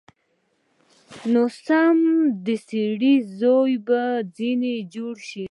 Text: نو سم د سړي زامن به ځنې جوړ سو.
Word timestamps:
نو 1.31 1.43
سم 1.65 1.97
د 2.45 2.47
سړي 2.67 3.15
زامن 3.39 3.73
به 3.85 4.01
ځنې 4.35 4.75
جوړ 4.93 5.15
سو. 5.29 5.39